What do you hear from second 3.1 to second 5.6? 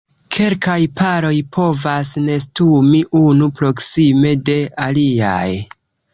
unu proksime de aliaj.